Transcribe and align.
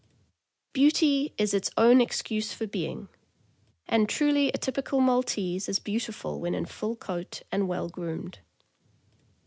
"Beauty 0.73 1.31
is 1.37 1.53
its 1.53 1.69
own 1.77 2.01
excuse 2.01 2.51
for 2.53 2.65
being," 2.65 3.07
and 3.87 4.09
truly 4.09 4.49
a 4.49 4.57
typical 4.57 4.99
Maltese 4.99 5.69
is 5.69 5.77
beautiful 5.77 6.39
when 6.39 6.55
in 6.55 6.65
full 6.65 6.95
coat 6.95 7.43
and 7.51 7.67
well 7.67 7.87
groomed. 7.87 8.39